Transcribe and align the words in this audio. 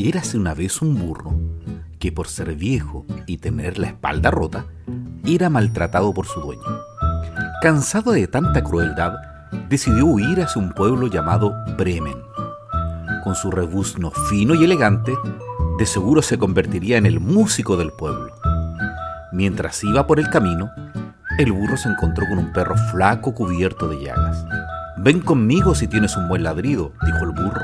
Érase 0.00 0.38
una 0.38 0.54
vez 0.54 0.80
un 0.80 0.96
burro 0.96 1.34
que 1.98 2.12
por 2.12 2.28
ser 2.28 2.54
viejo 2.54 3.04
y 3.26 3.38
tener 3.38 3.78
la 3.78 3.88
espalda 3.88 4.30
rota, 4.30 4.66
era 5.26 5.50
maltratado 5.50 6.14
por 6.14 6.24
su 6.24 6.40
dueño. 6.40 6.62
Cansado 7.60 8.12
de 8.12 8.28
tanta 8.28 8.62
crueldad, 8.62 9.14
decidió 9.68 10.06
huir 10.06 10.40
hacia 10.40 10.62
un 10.62 10.70
pueblo 10.70 11.08
llamado 11.08 11.52
Bremen. 11.76 12.16
Con 13.24 13.34
su 13.34 13.50
rebuzno 13.50 14.12
fino 14.30 14.54
y 14.54 14.62
elegante, 14.62 15.16
de 15.80 15.84
seguro 15.86 16.22
se 16.22 16.38
convertiría 16.38 16.96
en 16.96 17.06
el 17.06 17.18
músico 17.18 17.76
del 17.76 17.90
pueblo. 17.90 18.32
Mientras 19.32 19.82
iba 19.82 20.06
por 20.06 20.20
el 20.20 20.30
camino, 20.30 20.70
el 21.40 21.50
burro 21.50 21.76
se 21.76 21.88
encontró 21.88 22.24
con 22.28 22.38
un 22.38 22.52
perro 22.52 22.76
flaco 22.92 23.34
cubierto 23.34 23.88
de 23.88 24.04
llagas. 24.04 24.44
Ven 24.98 25.18
conmigo 25.18 25.74
si 25.74 25.88
tienes 25.88 26.16
un 26.16 26.28
buen 26.28 26.44
ladrido, 26.44 26.92
dijo 27.04 27.24
el 27.24 27.32
burro. 27.32 27.62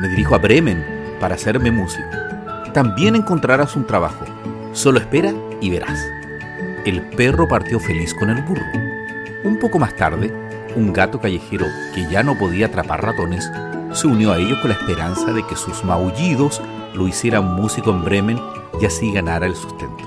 Me 0.00 0.08
dirijo 0.08 0.34
a 0.34 0.38
Bremen 0.38 0.99
para 1.20 1.36
hacerme 1.36 1.70
músico. 1.70 2.08
También 2.74 3.14
encontrarás 3.14 3.76
un 3.76 3.86
trabajo. 3.86 4.24
Solo 4.72 4.98
espera 4.98 5.32
y 5.60 5.70
verás. 5.70 5.98
El 6.84 7.02
perro 7.10 7.46
partió 7.46 7.78
feliz 7.78 8.14
con 8.14 8.30
el 8.30 8.42
burro. 8.42 8.64
Un 9.44 9.58
poco 9.58 9.78
más 9.78 9.94
tarde, 9.94 10.32
un 10.74 10.92
gato 10.92 11.20
callejero 11.20 11.66
que 11.94 12.08
ya 12.10 12.22
no 12.22 12.36
podía 12.36 12.66
atrapar 12.66 13.02
ratones 13.02 13.50
se 13.92 14.06
unió 14.06 14.32
a 14.32 14.38
ellos 14.38 14.58
con 14.60 14.70
la 14.70 14.76
esperanza 14.76 15.32
de 15.32 15.44
que 15.46 15.56
sus 15.56 15.84
maullidos 15.84 16.62
lo 16.94 17.08
hicieran 17.08 17.54
músico 17.54 17.90
en 17.90 18.04
Bremen 18.04 18.40
y 18.80 18.86
así 18.86 19.12
ganara 19.12 19.46
el 19.46 19.56
sustento. 19.56 20.04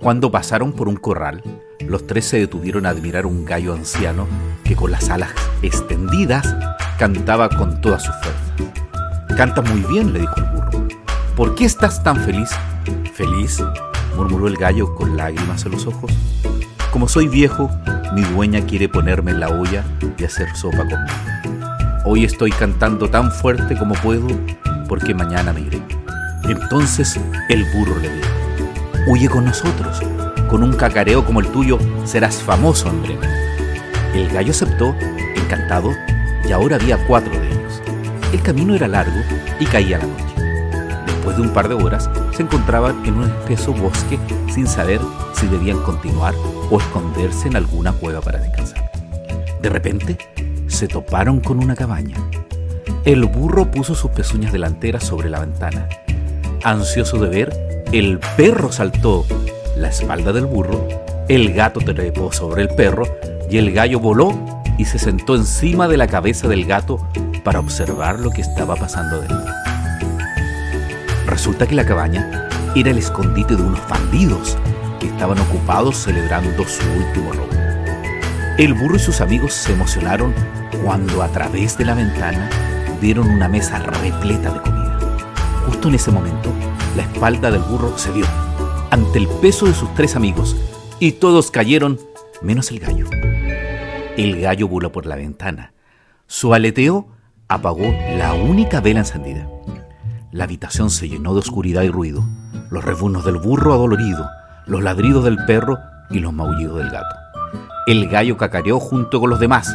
Cuando 0.00 0.30
pasaron 0.30 0.72
por 0.72 0.88
un 0.88 0.96
corral, 0.96 1.42
los 1.80 2.06
tres 2.06 2.26
se 2.26 2.38
detuvieron 2.38 2.86
a 2.86 2.90
admirar 2.90 3.26
un 3.26 3.44
gallo 3.44 3.72
anciano 3.72 4.26
que 4.64 4.76
con 4.76 4.90
las 4.90 5.08
alas 5.08 5.30
extendidas 5.62 6.54
cantaba 6.98 7.48
con 7.48 7.80
todas 7.80 8.04
sus 8.04 8.14
fuerzas. 8.16 8.87
Canta 9.38 9.62
muy 9.62 9.82
bien, 9.82 10.12
le 10.12 10.18
dijo 10.18 10.34
el 10.38 10.44
burro. 10.46 10.88
¿Por 11.36 11.54
qué 11.54 11.64
estás 11.64 12.02
tan 12.02 12.16
feliz? 12.16 12.50
Feliz, 13.14 13.62
murmuró 14.16 14.48
el 14.48 14.56
gallo 14.56 14.92
con 14.96 15.16
lágrimas 15.16 15.64
en 15.64 15.70
los 15.70 15.86
ojos. 15.86 16.10
Como 16.90 17.06
soy 17.06 17.28
viejo, 17.28 17.70
mi 18.14 18.22
dueña 18.22 18.60
quiere 18.62 18.88
ponerme 18.88 19.30
en 19.30 19.38
la 19.38 19.50
olla 19.50 19.84
y 20.18 20.24
hacer 20.24 20.48
sopa 20.56 20.78
conmigo. 20.78 22.02
Hoy 22.04 22.24
estoy 22.24 22.50
cantando 22.50 23.10
tan 23.10 23.30
fuerte 23.30 23.78
como 23.78 23.94
puedo 23.94 24.26
porque 24.88 25.14
mañana 25.14 25.52
me 25.52 25.60
iré. 25.60 25.80
Entonces 26.42 27.16
el 27.48 27.64
burro 27.72 27.96
le 28.00 28.08
dijo, 28.12 28.28
huye 29.06 29.28
con 29.28 29.44
nosotros, 29.44 30.00
con 30.50 30.64
un 30.64 30.72
cacareo 30.72 31.24
como 31.24 31.38
el 31.38 31.46
tuyo 31.46 31.78
serás 32.06 32.42
famoso 32.42 32.88
en 32.88 33.02
breve. 33.02 33.28
El 34.14 34.28
gallo 34.30 34.50
aceptó, 34.50 34.96
encantado, 35.36 35.92
y 36.44 36.50
ahora 36.50 36.74
había 36.74 36.98
cuatro 37.06 37.30
de. 37.30 37.47
El 38.30 38.42
camino 38.42 38.74
era 38.74 38.86
largo 38.86 39.20
y 39.58 39.64
caía 39.64 39.96
la 39.96 40.06
noche. 40.06 40.24
Después 41.06 41.36
de 41.36 41.42
un 41.42 41.48
par 41.50 41.66
de 41.68 41.74
horas, 41.74 42.10
se 42.36 42.42
encontraban 42.42 43.02
en 43.06 43.14
un 43.14 43.24
espeso 43.24 43.72
bosque 43.72 44.18
sin 44.52 44.66
saber 44.66 45.00
si 45.32 45.46
debían 45.46 45.80
continuar 45.82 46.34
o 46.70 46.78
esconderse 46.78 47.48
en 47.48 47.56
alguna 47.56 47.92
cueva 47.92 48.20
para 48.20 48.38
descansar. 48.38 48.90
De 49.62 49.70
repente, 49.70 50.18
se 50.66 50.88
toparon 50.88 51.40
con 51.40 51.58
una 51.58 51.74
cabaña. 51.74 52.16
El 53.06 53.24
burro 53.24 53.70
puso 53.70 53.94
sus 53.94 54.10
pezuñas 54.10 54.52
delanteras 54.52 55.04
sobre 55.04 55.30
la 55.30 55.40
ventana. 55.40 55.88
Ansioso 56.62 57.18
de 57.18 57.30
ver, 57.30 57.84
el 57.92 58.20
perro 58.36 58.70
saltó 58.72 59.24
la 59.74 59.88
espalda 59.88 60.34
del 60.34 60.44
burro, 60.44 60.86
el 61.28 61.54
gato 61.54 61.80
trepó 61.80 62.30
sobre 62.30 62.62
el 62.62 62.68
perro 62.68 63.06
y 63.50 63.56
el 63.56 63.72
gallo 63.72 64.00
voló 64.00 64.38
y 64.76 64.84
se 64.84 64.98
sentó 64.98 65.34
encima 65.34 65.88
de 65.88 65.96
la 65.96 66.08
cabeza 66.08 66.46
del 66.46 66.66
gato 66.66 66.98
para 67.48 67.60
observar 67.60 68.20
lo 68.20 68.30
que 68.30 68.42
estaba 68.42 68.76
pasando 68.76 69.22
dentro. 69.22 69.54
Resulta 71.24 71.66
que 71.66 71.74
la 71.74 71.86
cabaña 71.86 72.46
era 72.76 72.90
el 72.90 72.98
escondite 72.98 73.56
de 73.56 73.62
unos 73.62 73.80
bandidos 73.88 74.58
que 75.00 75.06
estaban 75.06 75.38
ocupados 75.38 75.96
celebrando 75.96 76.68
su 76.68 76.82
último 76.92 77.32
robo. 77.32 77.48
El 78.58 78.74
burro 78.74 78.96
y 78.96 78.98
sus 78.98 79.22
amigos 79.22 79.54
se 79.54 79.72
emocionaron 79.72 80.34
cuando 80.84 81.22
a 81.22 81.28
través 81.28 81.78
de 81.78 81.86
la 81.86 81.94
ventana 81.94 82.50
vieron 83.00 83.30
una 83.30 83.48
mesa 83.48 83.78
repleta 83.78 84.52
de 84.52 84.60
comida. 84.60 84.98
Justo 85.64 85.88
en 85.88 85.94
ese 85.94 86.10
momento, 86.10 86.52
la 86.96 87.04
espalda 87.04 87.50
del 87.50 87.62
burro 87.62 87.96
se 87.96 88.12
dio 88.12 88.26
ante 88.90 89.20
el 89.20 89.26
peso 89.40 89.64
de 89.64 89.72
sus 89.72 89.94
tres 89.94 90.16
amigos 90.16 90.54
y 91.00 91.12
todos 91.12 91.50
cayeron 91.50 91.98
menos 92.42 92.70
el 92.70 92.80
gallo. 92.80 93.06
El 94.18 94.38
gallo 94.38 94.68
voló 94.68 94.92
por 94.92 95.06
la 95.06 95.16
ventana. 95.16 95.72
Su 96.26 96.52
aleteo 96.52 97.16
apagó 97.48 97.94
la 98.16 98.34
única 98.34 98.80
vela 98.80 99.00
encendida. 99.00 99.48
La 100.30 100.44
habitación 100.44 100.90
se 100.90 101.08
llenó 101.08 101.32
de 101.32 101.40
oscuridad 101.40 101.82
y 101.82 101.90
ruido, 101.90 102.22
los 102.70 102.84
rebuznos 102.84 103.24
del 103.24 103.38
burro 103.38 103.72
adolorido, 103.72 104.28
los 104.66 104.82
ladridos 104.82 105.24
del 105.24 105.38
perro 105.46 105.78
y 106.10 106.18
los 106.18 106.32
maullidos 106.32 106.76
del 106.78 106.90
gato. 106.90 107.16
El 107.86 108.08
gallo 108.08 108.36
cacareó 108.36 108.78
junto 108.78 109.18
con 109.18 109.30
los 109.30 109.40
demás. 109.40 109.74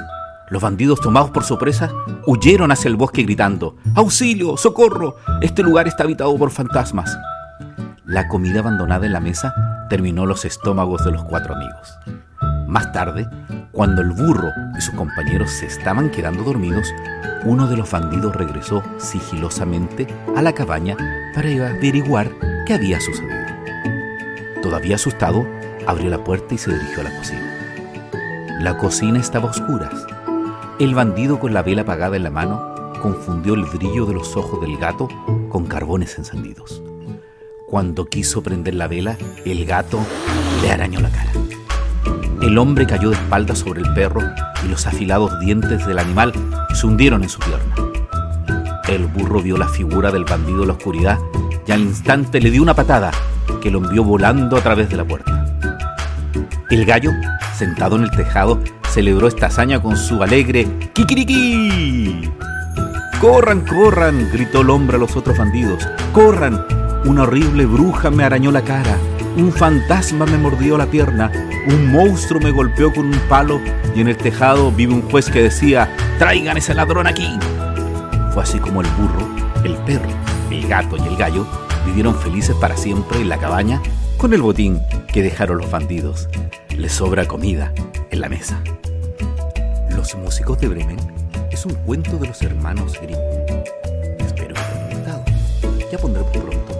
Los 0.50 0.62
bandidos 0.62 1.02
tomados 1.02 1.32
por 1.32 1.44
sorpresa 1.44 1.92
huyeron 2.28 2.72
hacia 2.72 2.90
el 2.90 2.96
bosque 2.96 3.24
gritando, 3.24 3.76
¡Auxilio! 3.96 4.56
¡Socorro! 4.56 5.16
Este 5.42 5.64
lugar 5.64 5.88
está 5.88 6.04
habitado 6.04 6.38
por 6.38 6.52
fantasmas. 6.52 7.18
La 8.06 8.28
comida 8.28 8.60
abandonada 8.60 9.08
en 9.08 9.14
la 9.14 9.20
mesa 9.20 9.56
terminó 9.90 10.28
los 10.28 10.46
estómagos 10.46 11.04
de 11.06 11.12
los 11.12 11.24
cuatro 11.24 11.56
amigos. 11.56 11.98
Más 12.68 12.92
tarde, 12.92 13.28
cuando 13.72 14.02
el 14.02 14.12
burro 14.12 14.50
y 14.78 14.82
sus 14.82 14.94
compañeros 14.94 15.52
se 15.52 15.66
estaban 15.66 16.10
quedando 16.10 16.44
dormidos, 16.44 16.94
uno 17.46 17.68
de 17.68 17.78
los 17.78 17.92
bandidos 17.92 18.36
regresó 18.36 18.84
sigilosamente 18.98 20.08
a 20.36 20.42
la 20.42 20.54
cabaña 20.54 20.96
para 21.36 21.50
averiguar 21.50 22.32
qué 22.66 22.74
había 22.74 23.02
sucedido. 23.02 23.34
Todavía 24.62 24.96
asustado, 24.96 25.46
abrió 25.86 26.10
la 26.10 26.24
puerta 26.24 26.54
y 26.54 26.58
se 26.58 26.74
dirigió 26.74 27.02
a 27.02 27.04
la 27.04 27.18
cocina. 27.18 28.60
La 28.62 28.78
cocina 28.78 29.20
estaba 29.20 29.50
a 29.50 29.52
oscuras. 29.52 30.06
El 30.80 30.96
bandido 30.96 31.40
con 31.40 31.54
la 31.54 31.64
vela 31.64 31.82
apagada 31.82 32.16
en 32.16 32.24
la 32.24 32.30
mano 32.30 32.94
confundió 33.02 33.56
el 33.56 33.66
brillo 33.66 34.06
de 34.06 34.14
los 34.14 34.38
ojos 34.38 34.62
del 34.62 34.78
gato 34.78 35.10
con 35.50 35.66
carbones 35.66 36.18
encendidos. 36.18 36.82
Cuando 37.68 38.06
quiso 38.06 38.42
prender 38.42 38.76
la 38.76 38.88
vela, 38.88 39.18
el 39.46 39.66
gato 39.66 40.00
le 40.62 40.72
arañó 40.72 41.02
la 41.02 41.10
cara. 41.10 41.32
El 42.44 42.58
hombre 42.58 42.86
cayó 42.86 43.10
de 43.10 43.16
espaldas 43.16 43.60
sobre 43.60 43.82
el 43.82 43.94
perro 43.94 44.20
y 44.66 44.68
los 44.68 44.86
afilados 44.86 45.40
dientes 45.40 45.88
del 45.88 45.98
animal 45.98 46.34
se 46.74 46.86
hundieron 46.86 47.24
en 47.24 47.30
su 47.30 47.40
pierna. 47.40 47.74
El 48.86 49.08
burro 49.08 49.42
vio 49.42 49.56
la 49.56 49.70
figura 49.70 50.12
del 50.12 50.26
bandido 50.26 50.64
en 50.64 50.68
la 50.68 50.74
oscuridad 50.74 51.20
y 51.66 51.72
al 51.72 51.80
instante 51.80 52.42
le 52.42 52.52
dio 52.52 52.62
una 52.62 52.74
patada 52.74 53.12
que 53.62 53.72
lo 53.72 53.80
envió 53.80 54.04
volando 54.04 54.58
a 54.58 54.62
través 54.62 54.90
de 54.90 54.98
la 54.98 55.06
puerta. 55.06 55.46
El 56.70 56.84
gallo, 56.84 57.12
sentado 57.56 57.96
en 57.96 58.04
el 58.04 58.12
tejado, 58.12 58.60
celebró 58.90 59.30
esta 59.30 59.46
hazaña 59.46 59.82
con 59.82 59.96
su 59.96 60.22
alegre 60.22 60.68
¡Kikiriki! 60.94 62.30
¡Corran, 63.22 63.62
corran! 63.62 64.30
gritó 64.34 64.62
el 64.62 64.70
hombre 64.70 64.98
a 64.98 65.00
los 65.00 65.16
otros 65.16 65.38
bandidos. 65.38 65.88
¡Corran! 66.12 66.62
Una 67.06 67.24
horrible 67.24 67.66
bruja 67.66 68.12
me 68.12 68.26
arañó 68.26 68.52
la 68.52 68.64
cara. 68.64 68.98
Un 69.38 69.54
fantasma 69.54 70.26
me 70.26 70.38
mordió 70.38 70.78
la 70.78 70.88
pierna, 70.88 71.32
un 71.68 71.92
monstruo 71.92 72.42
me 72.42 72.52
golpeó 72.52 72.94
con 72.94 73.06
un 73.06 73.20
palo 73.30 73.62
y 73.96 74.02
en 74.02 74.08
el 74.08 74.18
tejado 74.18 74.72
vive 74.72 74.94
un 74.94 75.02
juez 75.04 75.30
que 75.30 75.42
decía, 75.42 75.90
traigan 76.20 76.58
ese 76.58 76.74
ladrón 76.74 77.08
aquí. 77.08 77.28
Fue 78.34 78.44
así 78.44 78.60
como 78.60 78.82
el 78.82 78.88
burro, 78.92 79.28
el 79.64 79.76
perro, 79.78 80.10
el 80.52 80.68
gato 80.68 80.98
y 80.98 81.08
el 81.08 81.16
gallo 81.16 81.48
vivieron 81.86 82.16
felices 82.16 82.56
para 82.60 82.76
siempre 82.76 83.22
en 83.22 83.30
la 83.30 83.38
cabaña 83.38 83.82
con 84.18 84.34
el 84.34 84.42
botín 84.42 84.82
que 85.12 85.22
dejaron 85.22 85.58
los 85.58 85.72
bandidos. 85.72 86.28
Les 86.76 86.92
sobra 86.92 87.26
comida 87.26 87.72
en 88.10 88.22
la 88.22 88.30
mesa. 88.30 88.62
Los 89.96 90.16
músicos 90.16 90.60
de 90.60 90.68
Bremen 90.68 90.98
es 91.52 91.66
un 91.66 91.76
cuento 91.76 92.18
de 92.18 92.28
los 92.28 92.42
hermanos 92.42 93.00
Grimm. 93.02 93.20
Espero 94.20 94.56
que 94.56 94.62
te 94.62 94.74
haya 94.74 94.96
gustado. 94.96 95.24
Ya 95.92 95.98
pondremos 95.98 96.32
pronto 96.32 96.73